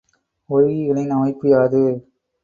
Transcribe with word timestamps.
உருகிகளின் 0.49 1.09
அமைப்பு 1.09 1.49
யாது? 1.49 1.83